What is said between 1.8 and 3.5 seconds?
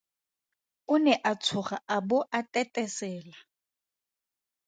a bo a tetesela.